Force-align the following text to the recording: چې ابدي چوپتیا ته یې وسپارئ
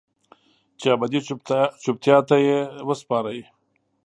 چې 0.79 0.87
ابدي 0.95 1.19
چوپتیا 1.83 2.17
ته 2.29 2.35
یې 2.45 2.57
وسپارئ 2.87 3.39